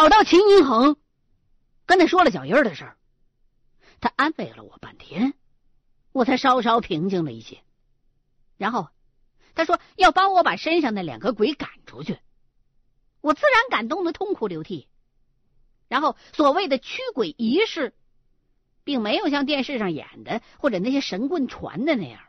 [0.00, 0.96] 找到秦一恒，
[1.84, 2.96] 跟他说了小英的事儿，
[4.00, 5.34] 他安慰了我半天，
[6.12, 7.62] 我才稍稍平静了一些。
[8.56, 8.88] 然后
[9.54, 12.18] 他说要帮我把身上那两个鬼赶出去，
[13.20, 14.88] 我自然感动的痛哭流涕。
[15.86, 17.92] 然后所谓的驱鬼仪式，
[18.84, 22.22] 并没有像电视上演的或者那些神棍传的那样。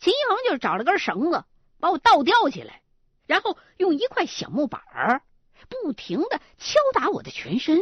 [0.00, 1.44] 秦一恒就是找了根绳子，
[1.78, 2.82] 把我倒吊起来，
[3.28, 5.22] 然后用一块小木板儿
[5.68, 7.78] 不停的敲打我的全身，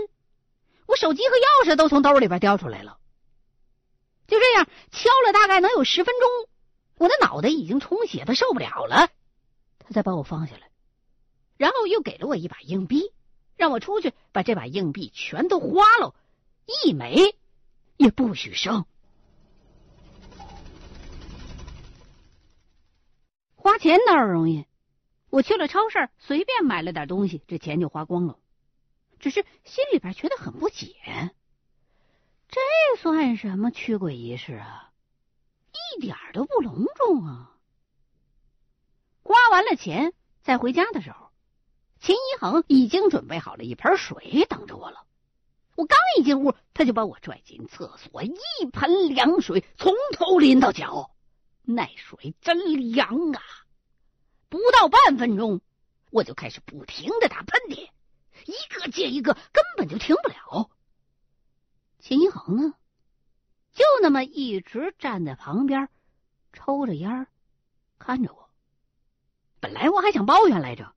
[0.86, 2.98] 我手机和钥匙都从兜里边掉出来了。
[4.26, 6.48] 就这样敲了大概能有十分钟，
[6.98, 9.08] 我的脑袋已经充血的受不了了，
[9.78, 10.70] 他才把我放下来，
[11.56, 13.12] 然后又给了我一把硬币。
[13.54, 16.16] 让我出去把这把硬币全都花了，
[16.84, 17.36] 一枚
[17.96, 18.86] 也不许剩。
[23.54, 24.66] 花钱哪儿容易？
[25.32, 28.38] 我去了超市，随便买了点东西，这钱就花光了。
[29.18, 30.94] 只是心里边觉得很不解，
[32.50, 32.60] 这
[32.98, 34.90] 算什么驱鬼仪式啊？
[35.96, 37.56] 一点都不隆重啊！
[39.22, 41.30] 花完了钱，在回家的时候。
[41.98, 45.06] 秦一恒已经准备好了一盆水等着我了。
[45.76, 48.36] 我刚一进屋，他就把我拽进厕所，一
[48.70, 51.10] 盆凉水从头淋到脚，
[51.62, 53.40] 那水真凉啊！
[54.52, 55.62] 不到半分钟，
[56.10, 57.88] 我就开始不停的打喷嚏，
[58.44, 60.68] 一个接一个，根本就停不了。
[61.98, 62.74] 秦一恒呢，
[63.72, 65.88] 就那么一直站在旁边，
[66.52, 67.26] 抽着烟
[67.98, 68.50] 看着我。
[69.58, 70.94] 本来我还想抱怨来着。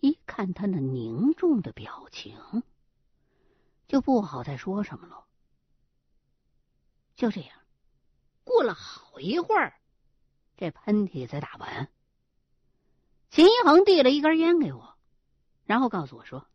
[0.00, 2.64] 一看他那凝重的表情，
[3.86, 5.24] 就不好再说什么了。
[7.14, 7.60] 就这样，
[8.42, 9.78] 过了好一会儿，
[10.56, 11.88] 这喷嚏才打完。
[13.30, 14.96] 秦一恒递了一根烟给我，
[15.64, 16.46] 然后告诉我说：“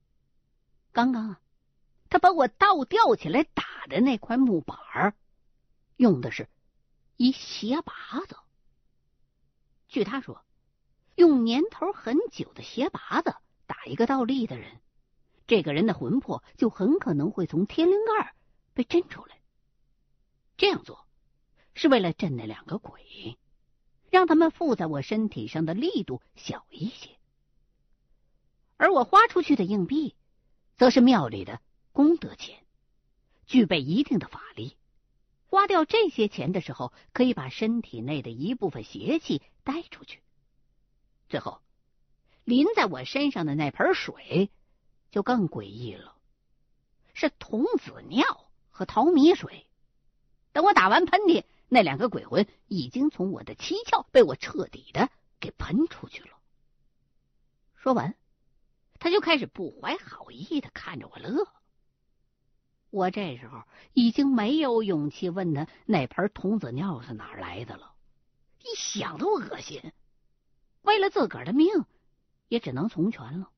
[0.91, 1.41] 刚刚啊，
[2.09, 5.15] 他把我倒吊起来打的那块木板儿，
[5.97, 6.49] 用的是
[7.17, 7.93] 一鞋拔
[8.27, 8.37] 子。
[9.87, 10.43] 据他说。”
[11.15, 13.35] 用年头很久的鞋拔子
[13.67, 14.79] 打一个倒立的人，
[15.45, 18.33] 这个人的魂魄就很可能会从天灵盖
[18.73, 19.39] 被震出来。
[20.57, 21.05] 这样做
[21.75, 23.37] 是为了震那两个鬼，
[24.11, 27.09] 让他们附在我身体上的力度小一些。
[28.77, 30.15] 而我花出去的硬币，
[30.77, 31.59] 则是庙里的
[31.93, 32.59] 功德钱，
[33.47, 34.75] 具备一定的法力。
[35.47, 40.21] 花掉这些钱的时候，可以把身体内的一部分邪气带出去。
[41.29, 41.61] 最后，
[42.43, 44.49] 淋在我身上的那盆水
[45.09, 46.15] 就更诡异了，
[47.13, 48.25] 是童子尿
[48.69, 49.65] 和淘米水。
[50.53, 51.43] 等我打完喷嚏，
[51.73, 55.09] 那两个鬼魂已经从我的七窍被我彻底的
[55.39, 56.37] 给喷出去了。
[57.77, 58.13] 说完，
[58.99, 61.47] 他就开始不怀好意的看着我乐。
[62.89, 67.93] 我这时候已经没有勇气问他那盆童子尿是哪来的了，
[68.59, 69.93] 一想都恶心。
[70.81, 71.85] 为了自个儿的命，
[72.49, 73.49] 也只能从权了。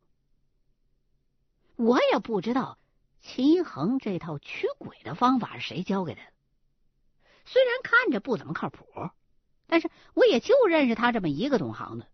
[1.77, 2.77] 我也不知道
[3.21, 6.31] 秦恒这套驱鬼的方法是谁教给他的。
[7.45, 8.85] 虽然看着不怎么靠谱，
[9.67, 12.07] 但是我也就认识他这么一个懂行的。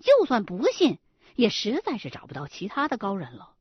[0.00, 0.98] 就算不信，
[1.34, 3.54] 也实在是找不到其他的高人了。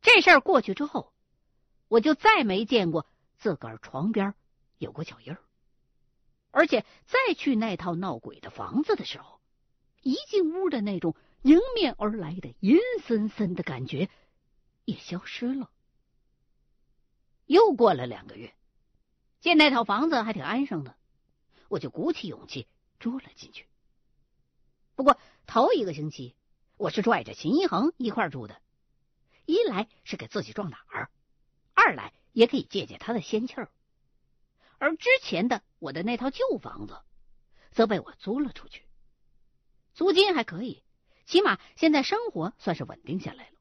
[0.00, 1.12] 这事儿过去之后，
[1.88, 3.06] 我就再没见过
[3.36, 4.34] 自个儿床边
[4.78, 5.42] 有过脚印儿。
[6.52, 9.40] 而且再去那套闹鬼的房子的时候，
[10.02, 14.08] 一进屋的那种迎面而来的阴森森的感觉
[14.84, 15.70] 也消失了。
[17.46, 18.54] 又过了两个月，
[19.40, 20.94] 见那套房子还挺安生的，
[21.68, 22.68] 我就鼓起勇气
[22.98, 23.66] 住了进去。
[24.94, 26.36] 不过头一个星期，
[26.76, 28.60] 我是拽着秦一恒一块住的，
[29.46, 31.10] 一来是给自己壮胆儿，
[31.72, 33.70] 二来也可以借借他的仙气儿。
[34.78, 37.00] 而之前的我的那套旧房子，
[37.70, 38.84] 则被我租了出去，
[39.94, 40.82] 租金还可以，
[41.24, 43.58] 起码现在生活算是稳定下来了。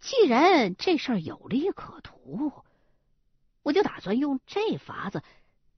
[0.00, 2.64] 既然这事儿有利可图，
[3.66, 5.24] 我就打算用这法子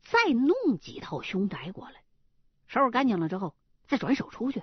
[0.03, 2.05] 再弄几套凶宅过来，
[2.67, 3.55] 收拾干净了之后
[3.87, 4.63] 再转手出去，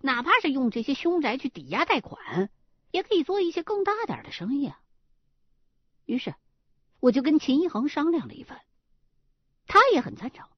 [0.00, 2.48] 哪怕是用这些凶宅去抵押贷款，
[2.90, 4.80] 也可以做一些更大点的生意啊。
[6.06, 6.34] 于是。
[7.00, 8.60] 我就跟秦一恒商量了一番，
[9.66, 10.48] 他也很赞成。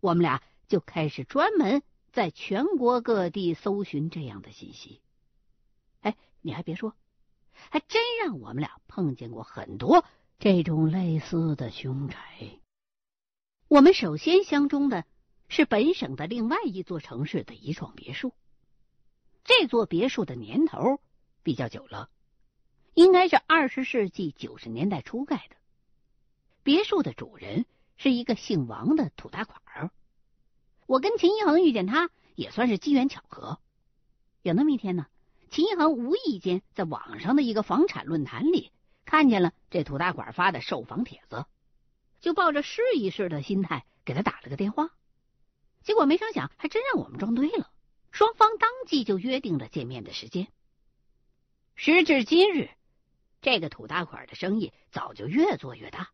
[0.00, 1.82] 我们俩就开始专门
[2.12, 5.00] 在全国各地搜寻这样的信息。
[6.02, 6.94] 哎，你还别说，
[7.70, 10.04] 还真让我们俩碰见过很多
[10.42, 12.18] 这种类似的凶宅。
[13.68, 15.04] 我们首先相中的
[15.46, 18.34] 是本省的另外一座城市的一幢别墅。
[19.44, 20.98] 这座别墅的年头
[21.44, 22.10] 比较久了，
[22.92, 25.54] 应该是二十世纪九十年代初盖的。
[26.64, 27.64] 别墅的主人
[27.96, 29.92] 是一个姓王的土大款儿。
[30.86, 33.60] 我跟秦一恒遇见他也算是机缘巧合。
[34.42, 35.06] 有那么一天呢，
[35.52, 38.72] 秦一恒无意间在网上的一个房产论坛里
[39.04, 41.46] 看见了这土大款发的售房帖子，
[42.20, 44.90] 就抱着试一试的心态给他打了个电话。
[45.82, 47.70] 结果没成想，还真让我们撞对了，
[48.10, 50.48] 双方当即就约定了见面的时间。
[51.74, 52.70] 时至今日，
[53.40, 56.10] 这个土大款的生意早就越做越大。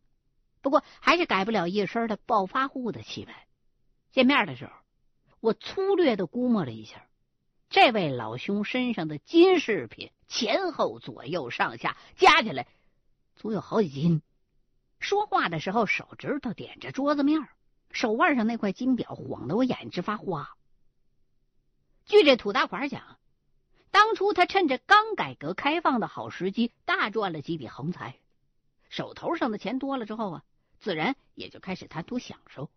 [0.61, 3.47] 不过还是改不了一身的暴发户的气派。
[4.11, 4.71] 见面的时候，
[5.39, 7.05] 我粗略的估摸了一下，
[7.69, 12.67] 这位老兄身上的金饰品前后左右上下加起来
[13.39, 14.21] 足有好几斤。
[14.99, 17.47] 说话的时候，手指头点着桌子面
[17.89, 20.57] 手腕上那块金表晃得我眼直发花。
[22.05, 23.17] 据这土大款讲，
[23.91, 28.17] 当初他趁着刚改革开放的好时机，大赚了几笔横财。
[28.89, 30.43] 手头上的钱多了之后啊，
[30.81, 32.69] 自然也就开始贪图享受。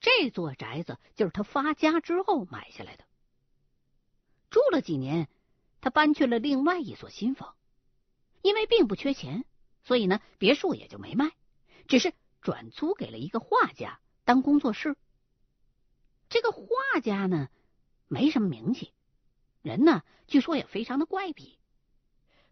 [0.00, 3.04] 这座宅子就是他发家之后买下来的。
[4.48, 5.28] 住了几年，
[5.82, 7.54] 他搬去了另外一所新房。
[8.42, 9.44] 因为并不缺钱，
[9.82, 11.32] 所以呢，别墅也就没卖，
[11.88, 14.96] 只是转租给了一个画家当工作室。
[16.28, 17.48] 这个画家呢，
[18.06, 18.92] 没什么名气，
[19.62, 21.58] 人呢，据说也非常的怪癖。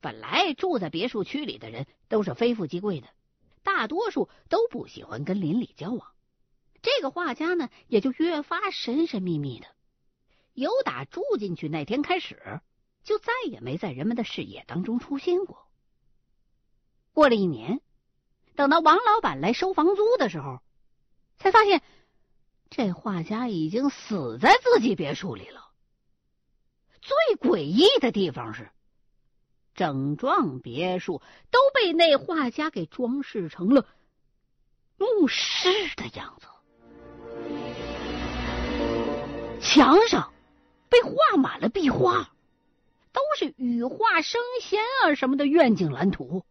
[0.01, 3.09] 本来住在别墅区里的人都是非富即贵的，
[3.63, 6.13] 大多数都不喜欢跟邻里交往。
[6.83, 9.67] 这个画家呢，也就越发神神秘秘的。
[10.55, 12.61] 由打住进去那天开始，
[13.05, 15.68] 就再也没在人们的视野当中出现过。
[17.19, 17.81] 过了一年，
[18.55, 20.61] 等到王老板来收房租的时候，
[21.37, 21.83] 才发现
[22.71, 25.73] 这画家已经死在自己别墅里了。
[27.01, 28.71] 最诡异的地方是。
[29.75, 31.21] 整幢别墅
[31.51, 33.85] 都被那画家给装饰成了
[34.97, 36.47] 墓室的样子，
[39.61, 40.33] 墙上
[40.89, 42.31] 被画满了壁画，
[43.13, 46.45] 都是羽化升仙啊什么的愿景蓝图。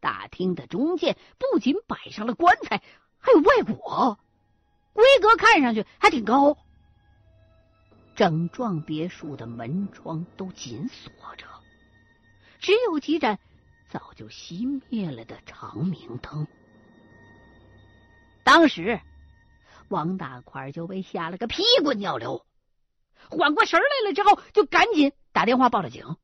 [0.00, 2.82] 大厅的中间不仅摆上了棺材，
[3.18, 4.18] 还有外果，
[4.92, 6.56] 规格看上去还挺高。
[8.14, 11.46] 整幢别墅的门窗都紧锁着。
[12.58, 13.38] 只有几盏
[13.88, 16.46] 早就熄灭了的长明灯。
[18.42, 19.00] 当时，
[19.88, 22.44] 王大宽就被吓了个屁滚尿流，
[23.30, 26.16] 缓过神来了之后，就赶紧打电话报了警。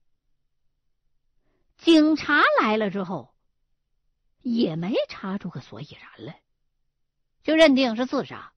[1.76, 3.33] 警察来了之后，
[4.44, 6.42] 也没查出个所以然来，
[7.42, 8.52] 就认定是自杀。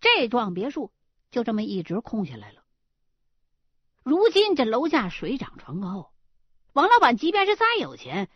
[0.00, 0.90] 这幢别墅
[1.30, 2.64] 就这么一直空下来了。
[4.02, 6.10] 如今这楼价水涨船高。
[6.72, 8.30] 王老板即便是再有钱，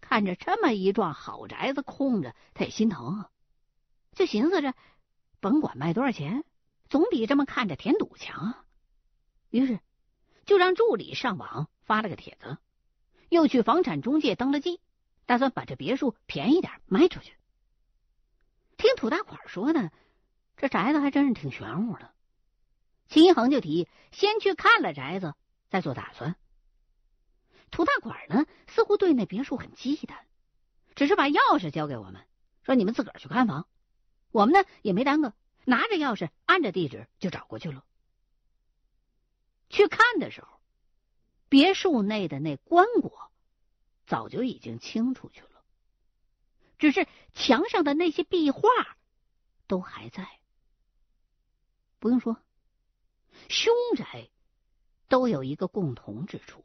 [0.00, 3.30] 看着这么一幢好宅子空着，他也心疼啊。
[4.14, 4.74] 就寻思着，
[5.40, 6.44] 甭管卖多少钱，
[6.88, 8.64] 总比这么看着填堵强啊。
[9.50, 9.80] 于是，
[10.46, 12.58] 就让助理上网发了个帖子，
[13.28, 14.80] 又去房产中介登了记，
[15.32, 17.32] 打算把这别墅便宜点卖出去。
[18.76, 19.90] 听土大款说呢，
[20.58, 22.12] 这宅子还真是挺玄乎的。
[23.08, 25.32] 秦一恒就提议先去看了宅子，
[25.70, 26.36] 再做打算。
[27.70, 30.18] 土大款呢，似乎对那别墅很忌惮，
[30.94, 32.26] 只是把钥匙交给我们，
[32.62, 33.66] 说你们自个儿去看房。
[34.32, 35.32] 我们呢也没耽搁，
[35.64, 37.86] 拿着钥匙，按着地址就找过去了。
[39.70, 40.60] 去看的时候，
[41.48, 43.30] 别墅内的那棺椁
[44.12, 45.64] 早就已经清出去了，
[46.76, 48.68] 只是墙上的那些壁画
[49.66, 50.28] 都还在。
[51.98, 52.36] 不用说，
[53.48, 54.28] 凶宅
[55.08, 56.62] 都有一个共同之处。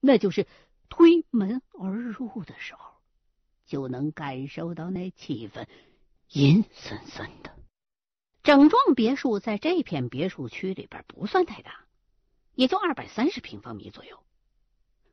[0.00, 0.48] 那就是
[0.88, 2.92] 推门而入的时候，
[3.64, 5.68] 就能感受到那气氛
[6.26, 7.56] 阴森森的。
[8.42, 11.86] 整幢别墅在这片别墅区里边不算太大，
[12.56, 14.24] 也就二百三十平方米左右。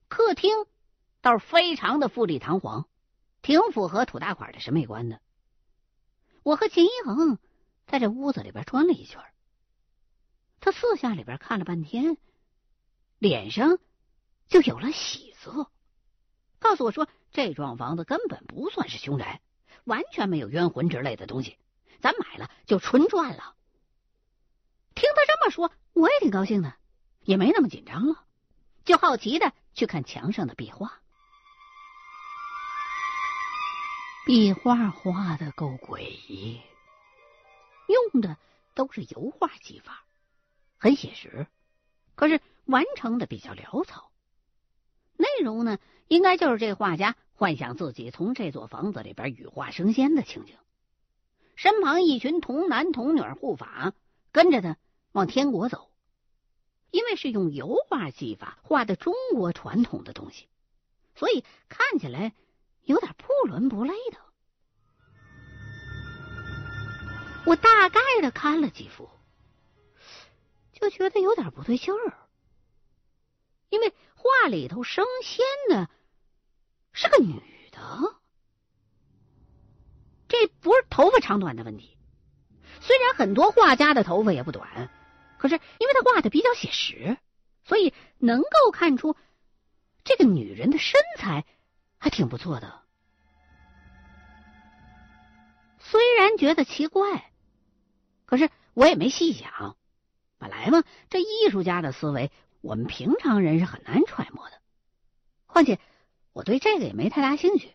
[0.07, 0.65] 客厅
[1.21, 2.87] 倒是非常的富丽堂皇，
[3.41, 5.21] 挺符合土大款的审美观的。
[6.43, 7.37] 我和秦一恒
[7.87, 9.21] 在这屋子里边转了一圈，
[10.59, 12.17] 他四下里边看了半天，
[13.17, 13.79] 脸上。
[14.47, 15.69] 就有了喜色，
[16.57, 19.41] 告诉我说这幢房子根本不算是凶宅，
[19.83, 21.59] 完全没有冤魂之类的东西，
[22.01, 23.55] 咱买了就纯赚了。
[24.95, 26.73] 听他这么说，我也挺高兴的，
[27.21, 28.25] 也没那么紧张了，
[28.85, 30.99] 就好奇的去看墙上的壁画。
[34.29, 36.61] 壁画画的够诡异，
[37.87, 38.37] 用的
[38.75, 40.03] 都是油画技法，
[40.77, 41.47] 很写实。
[42.13, 44.11] 可是完成的比较潦草。
[45.17, 50.53] 内容呢，应该就是这画家幻想自己从这座房子里边羽化升仙的情景，
[51.55, 53.95] 身旁一群童男童女护法
[54.31, 54.77] 跟着他
[55.11, 55.89] 往天国走。
[56.91, 60.45] 因为是用油画技法画的中国传统的东西，
[61.15, 62.35] 所以看起来
[62.89, 64.17] 有点不伦不类的。
[67.45, 69.07] 我大概的看了几幅，
[70.73, 72.17] 就觉得有点不对劲儿，
[73.69, 75.87] 因为画里头升仙的
[76.91, 77.39] 是个女
[77.71, 78.15] 的，
[80.27, 81.95] 这不是头发长短的问题，
[82.81, 84.89] 虽然很多画家的头发也不短。
[85.37, 87.17] 可是，因为他画的比较写实，
[87.63, 89.15] 所以能够看出
[90.03, 91.45] 这个女人的身材
[91.99, 92.81] 还挺不错的。
[95.79, 97.31] 虽然觉得奇怪，
[98.25, 99.77] 可是我也没细想。
[100.37, 104.59] 本来嘛，这艺术家的思维，我们平常人是很难揣摩的。
[105.45, 105.79] 况且
[106.33, 107.71] 我对这个也没太大兴趣，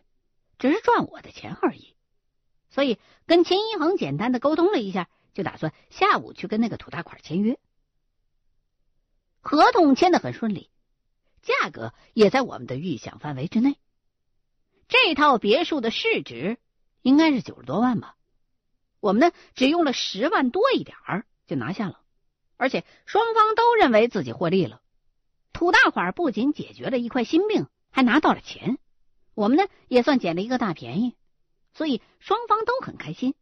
[0.59, 1.95] 只是赚我的钱而已。
[2.69, 5.07] 所以跟秦一恒简单的沟通了一下。
[5.33, 7.59] 就打算下午去跟那个土大款签约，
[9.41, 10.69] 合同签的很顺利，
[11.41, 13.77] 价格也在我们的预想范围之内。
[14.87, 16.57] 这套别墅的市值
[17.01, 18.15] 应该是九十多万吧，
[18.99, 22.01] 我们呢只用了十万多一点儿就拿下了，
[22.57, 24.81] 而且双方都认为自己获利了。
[25.53, 28.77] 土大款不仅解决了一块心病，还拿到了钱，
[29.33, 31.15] 我们呢也算捡了一个大便宜，
[31.73, 33.35] 所以双方都很开心。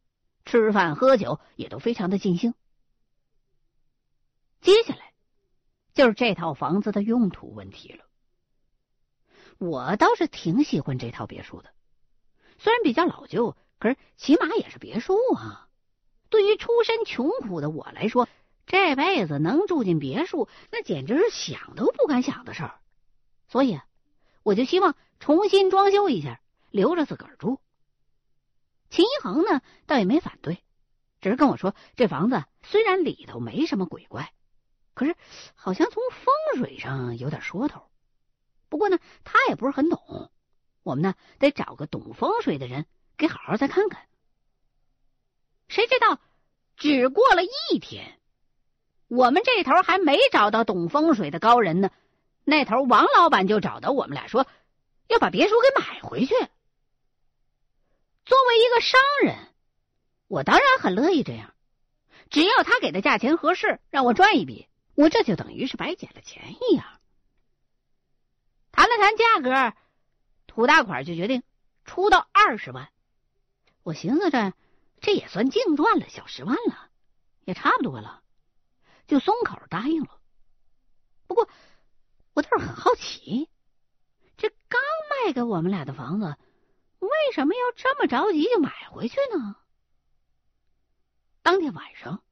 [0.46, 2.54] 吃饭喝酒也都非常的尽兴。
[4.60, 5.14] 接下来
[5.94, 8.03] 就是这套房子的用途问题了。
[9.58, 11.70] 我倒是挺喜欢这套别墅的，
[12.58, 15.68] 虽然比较老旧，可是起码也是别墅啊。
[16.30, 18.28] 对于出身穷苦的我来说，
[18.66, 22.80] 这辈子能住进别墅，那简直是想都不敢想的事儿。
[23.48, 23.80] 所以，
[24.42, 26.42] 我就希望重新装修一下，
[26.72, 27.60] 留着自个儿住。
[28.90, 30.64] 秦一恒呢，倒也没反对，
[31.22, 34.34] 只是跟我说，这房子虽然里头没什么鬼怪，
[34.94, 35.16] 可是
[35.56, 37.90] 好像从风水上有点说头。
[38.74, 40.32] 不过呢，他也不是很懂，
[40.82, 42.88] 我们呢得找个懂风水的人
[43.18, 44.08] 给好好再看看。
[45.68, 46.20] 谁知道，
[46.76, 48.20] 只过了一天，
[49.10, 51.92] 我们这头还没找到懂风水的高人呢，
[52.46, 54.48] 那头王老板就找到我们俩说，
[55.08, 56.34] 要把别墅给买回去。
[58.26, 59.38] 作为一个商人，
[60.28, 61.54] 我当然很乐意这样。
[62.32, 66.84] 只要他给的价钱合适，让我赚一笔，我这就等于是白捡了钱一样。
[68.74, 69.78] 谈了谈价格，
[70.48, 71.44] 土大款就决定
[71.86, 72.90] 出到二十万。
[73.84, 74.54] 我寻思着，
[75.00, 76.90] 这也算净赚了小十万了，
[77.46, 78.24] 也差不多了，
[79.06, 80.20] 就松口答应了。
[81.28, 81.48] 不过，
[82.34, 83.48] 我倒是很好奇，
[84.38, 84.82] 这刚
[85.26, 86.36] 卖给我们俩的房子。
[86.98, 89.56] 为什么要这么着急就买回去呢？
[91.44, 92.24] 当天晚上，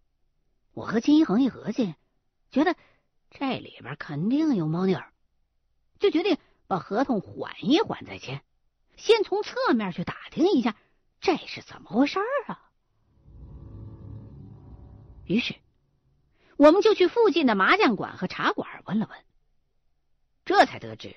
[0.74, 1.93] 我和金一恒一合计，
[2.50, 2.75] 觉得
[3.29, 5.11] 这里边肯定有猫腻儿，
[6.01, 8.41] 就决定把合同缓一缓再签，
[8.98, 10.75] 先从侧面去打听一下
[11.22, 12.60] 这是怎么回事啊。
[15.25, 15.55] 于是，
[16.58, 19.17] 我们就去附近的麻将馆和茶馆问了问，
[20.43, 21.15] 这才得知。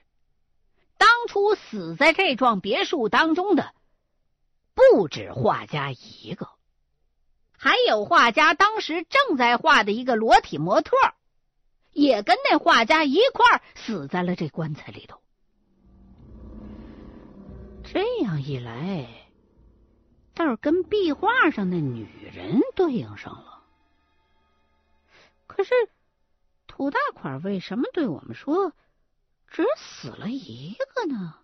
[0.98, 3.74] 当初死在这幢别墅当中的
[4.74, 6.50] 不止画家一个，
[7.56, 10.94] 还有画家当时正在画的一个裸体模特，
[11.94, 15.22] 也跟那画家一块儿死在了这棺材里头。
[17.82, 19.08] 这样一来，
[20.34, 23.62] 倒是跟壁画上的女人对应上了。
[25.46, 25.72] 可是
[26.66, 28.72] 土大款为什么对我们说？
[29.46, 31.38] 只死了一个呢？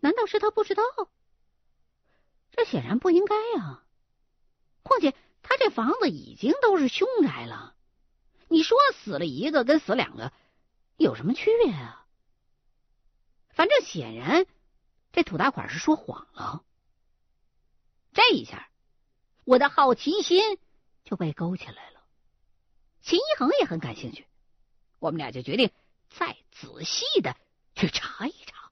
[0.00, 0.82] 难道是他不知道？
[2.50, 3.82] 这显然不应该呀！
[4.82, 7.75] 况且他这房子已经都是凶宅了，
[8.48, 10.32] 你说死了一个跟死两个
[10.96, 12.06] 有什么区别啊？
[13.50, 14.46] 反正显然
[15.12, 16.64] 这土大款是说谎了。
[18.12, 18.70] 这一下，
[19.44, 20.58] 我的好奇心
[21.04, 22.02] 就被勾起来了。
[23.00, 24.26] 秦一恒也很感兴趣，
[24.98, 25.70] 我们俩就决定。
[26.08, 27.36] 再仔细的
[27.74, 28.70] 去查一查，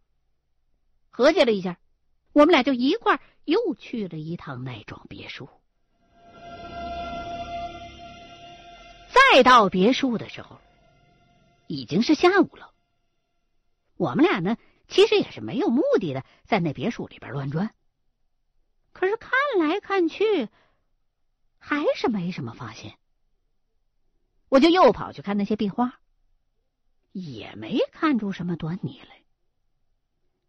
[1.10, 1.78] 合计了一下，
[2.32, 5.48] 我们俩就一块又去了一趟那幢别墅。
[9.14, 10.60] 再到别墅的时候，
[11.68, 12.72] 已经是下午了。
[13.96, 14.56] 我们俩呢，
[14.88, 17.72] 其实也是没有目的的在那别墅里边乱转，
[18.92, 20.48] 可是看来看去，
[21.58, 22.98] 还是没什么发现。
[24.48, 26.00] 我就又跑去看那些壁画，
[27.12, 29.22] 也没看出什么端倪来。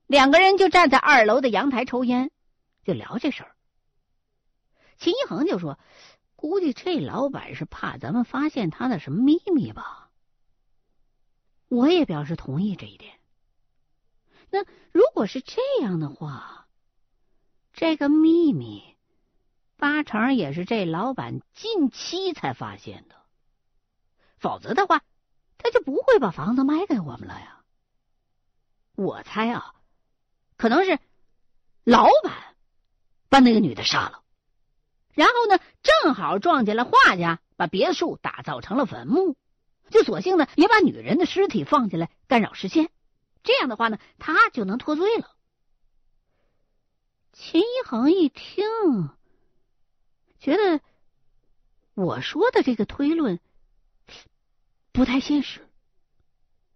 [0.08, 2.32] 两个人就站在二楼的阳台抽烟，
[2.84, 3.56] 就聊这事儿。
[4.98, 5.80] 秦一恒就说
[6.36, 10.12] ：“估计这老板是怕咱们发现他的什么秘密吧。”
[11.68, 13.20] 我也表示同意这一点。
[14.50, 16.68] 那如果是这样的话，
[17.74, 18.96] 这个秘密
[19.76, 23.16] 八成也是这老板近期才发现的，
[24.38, 25.02] 否则的话，
[25.58, 27.64] 他就不会把房子卖给我们了呀。
[28.96, 29.74] 我猜啊。
[30.58, 30.98] 可能是
[31.84, 32.56] 老板
[33.28, 34.24] 把那个女的杀了，
[35.12, 39.38] 然后呢，正好撞见了画家把别墅打造成了坟墓，
[39.90, 42.90] 就索性呢也把女人的尸体放进来干扰视线，
[43.44, 45.36] 这样的话呢，他就能脱罪了。
[47.32, 48.66] 秦一恒一听，
[50.40, 50.82] 觉得
[51.94, 53.40] 我说的这个推论
[54.92, 55.70] 不太现实，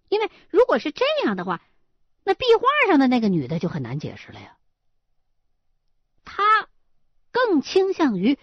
[0.07, 1.61] 因为如果是这样的话。
[2.25, 4.55] 那壁画上的那个女的就很难解释了呀。
[6.25, 6.43] 他
[7.31, 8.37] 更倾向于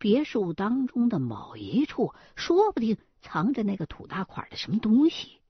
[0.00, 5.42] 别墅当中的某一处，说不定藏着那个土大款的什么东西。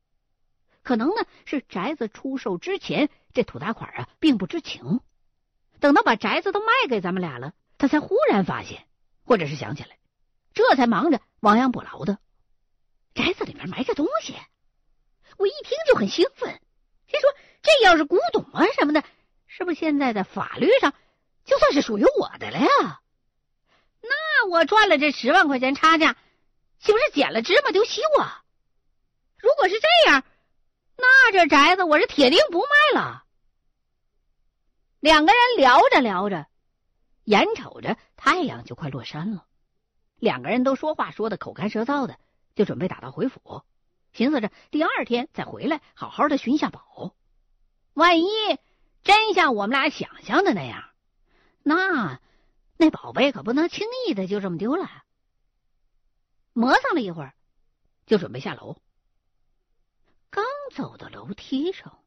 [0.82, 4.98] 可能呢是宅子出售之前，这土大款啊并不知情。
[5.78, 8.88] 等到把宅子都卖给咱们俩了，他才忽然发现，
[9.24, 9.98] 或者是想起来，
[10.52, 12.18] 这才忙着亡羊补牢的。
[13.14, 14.34] 宅子里面埋着东西，
[15.38, 16.60] 我一听就很兴奋。
[17.06, 17.30] 听说
[17.62, 19.04] 这要是古董啊什么的，
[19.46, 20.92] 是不是现在的法律上
[21.44, 22.99] 就算是属于我的了呀？
[24.42, 26.16] 那我赚了这十万块钱差价，
[26.78, 28.42] 岂不是捡了芝麻丢西瓜？
[29.36, 30.24] 如果是这样，
[30.96, 33.24] 那这宅子我是铁定不卖了。
[34.98, 36.46] 两个人聊着聊着，
[37.24, 39.44] 眼瞅着太阳就快落山了，
[40.16, 42.18] 两个人都说话说的口干舌燥的，
[42.54, 43.62] 就准备打道回府。
[44.14, 47.14] 寻思着第二天再回来，好好的寻下宝。
[47.92, 48.26] 万一
[49.02, 50.84] 真像我们俩想象的那样，
[51.62, 52.22] 那
[52.80, 54.88] 那宝贝可不能轻易的就这么丢了。
[56.54, 57.34] 磨蹭了一会儿，
[58.06, 58.80] 就准备下楼。
[60.30, 60.42] 刚
[60.74, 62.02] 走到楼梯上，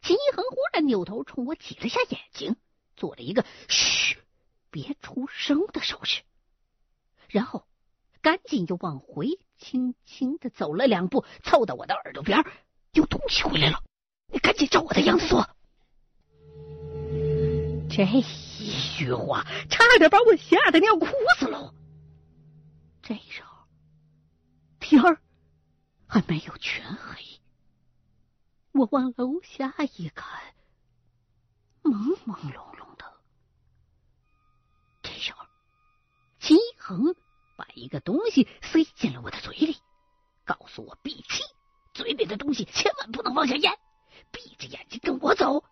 [0.00, 2.54] 秦一恒忽然扭头冲我挤了下眼睛，
[2.94, 4.16] 做了一个“嘘，
[4.70, 6.22] 别出声”的手势，
[7.28, 7.66] 然后
[8.22, 9.40] 赶紧又往回。
[9.58, 12.44] 轻轻的走了两步，凑到我的耳朵边，
[12.92, 13.82] 有东西回来了。
[14.28, 15.48] 你赶紧照我的样子做。
[17.96, 21.06] 这一句话差点把我吓得尿裤
[21.38, 21.72] 子了。
[23.00, 23.68] 这时候
[24.80, 25.20] 天儿
[26.08, 27.40] 还没有全黑，
[28.72, 30.26] 我往楼下一看，
[31.84, 33.04] 朦朦胧胧的。
[35.02, 35.44] 这时候
[36.40, 37.14] 秦恒。
[37.56, 39.76] 把一个东西塞进了我的嘴里，
[40.44, 41.44] 告诉我闭气，
[41.92, 43.78] 嘴里的东西千万不能往下咽，
[44.32, 45.62] 闭着眼睛跟我走，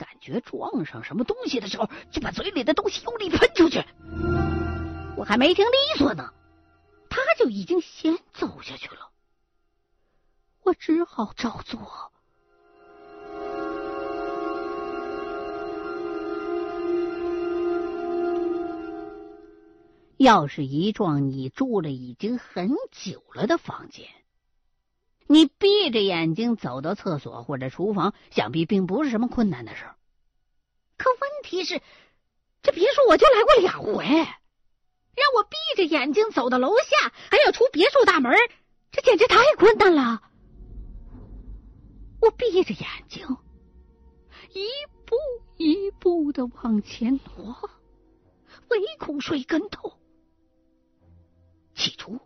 [0.00, 3.84] 感觉撞上什么东西的时候，就把嘴里的东西用力喷出去。
[5.14, 6.32] 我还没听利索呢，
[7.10, 9.10] 他就已经先走下去了，
[10.62, 12.10] 我只好照做。
[20.16, 24.06] 要是一幢你住了已经很久了的房间，
[25.32, 29.84] 你闭着眼睛走到厕所或者厨房，想必并不是什么困难的事。
[30.98, 31.80] 可问题是，
[32.62, 34.26] 这别墅我就来过两回，让
[35.36, 38.34] 我闭着眼睛走到楼下，还要出别墅大门，
[38.90, 40.20] 这简直太困难了。
[42.20, 43.24] 我闭着眼睛，
[44.52, 44.66] 一
[45.06, 45.14] 步
[45.58, 47.70] 一步的往前挪，
[48.68, 49.92] 唯恐摔跟头。
[51.76, 52.18] 起初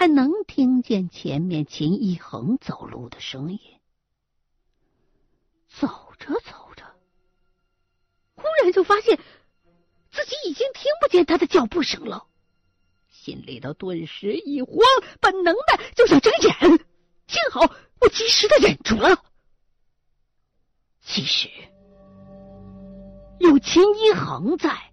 [0.00, 3.60] 还能听见前面秦一恒走路的声音，
[5.68, 6.86] 走着走着，
[8.34, 9.18] 忽然就发现
[10.10, 12.26] 自己已经听不见他的脚步声了，
[13.10, 14.72] 心里头顿时一慌，
[15.20, 16.86] 本能的就想睁眼，
[17.26, 17.60] 幸好
[18.00, 19.22] 我及时的忍住了。
[21.02, 21.50] 其实
[23.38, 24.92] 有秦一恒在。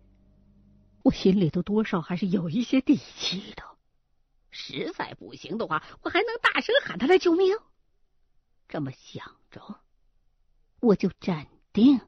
[1.03, 3.63] 我心里头多少还是有一些底气的，
[4.49, 7.57] 实在不行的话，我还能大声喊他来救命。
[8.67, 9.81] 这么想着，
[10.79, 12.01] 我就站定，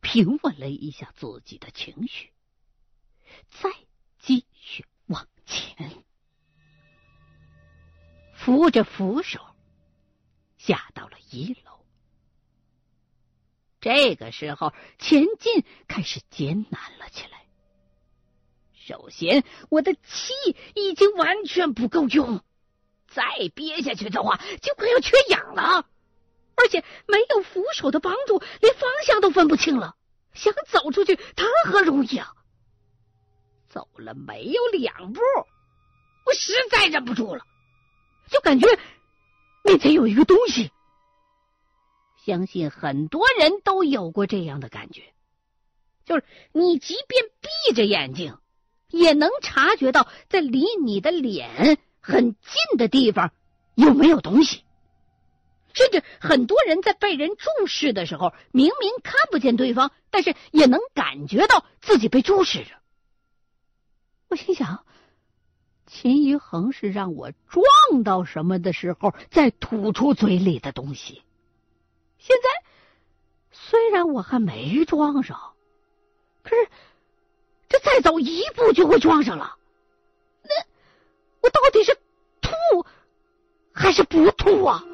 [0.00, 2.32] 平稳了一下自己的情绪，
[3.50, 3.70] 再
[4.18, 6.04] 继续往前，
[8.34, 9.40] 扶着扶手
[10.58, 11.84] 下到了一楼。
[13.80, 17.41] 这个时候，前进开始艰难了起来。
[18.84, 20.32] 首先，我的气
[20.74, 22.42] 已经完全不够用，
[23.06, 23.22] 再
[23.54, 25.86] 憋下去的话，就快要缺氧了。
[26.56, 29.94] 而且没有扶手的帮助，连方向都分不清了。
[30.34, 32.32] 想走出去，谈何容易啊！
[33.68, 35.20] 走了没有两步，
[36.26, 37.44] 我实在忍不住了，
[38.30, 38.66] 就感觉
[39.62, 40.72] 面前有一个东西。
[42.24, 45.14] 相信很多人都有过这样的感觉，
[46.04, 48.38] 就是你即便闭着眼睛，
[48.92, 53.32] 也能察觉到在离你的脸很近的地方
[53.74, 54.62] 有没有东西。
[55.74, 62.70] 甚至很多人在被人注视的时候，明明看不见对方，但是也能感觉到自己被注视着。
[64.28, 64.84] 我心想，
[65.86, 71.22] 秦一恒是让我撞到什么的时候再吐出嘴里的东西。
[72.18, 72.68] 现在
[73.50, 75.54] 虽然我还没撞上，
[76.42, 76.68] 可是
[77.72, 79.56] 这再走一步就会撞上了。
[80.42, 80.50] 那
[81.40, 81.96] 我到底是
[82.42, 82.84] 吐
[83.72, 84.84] 还是不吐啊？